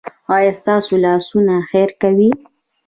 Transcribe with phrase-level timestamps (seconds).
[0.35, 2.29] ایا ستاسو لاسونه خیر کوي؟